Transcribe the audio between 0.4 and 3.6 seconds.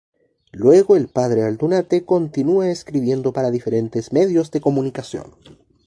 Luego el padre Aldunate continúa escribiendo para